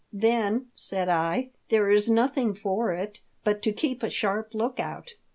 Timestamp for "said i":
0.73-1.51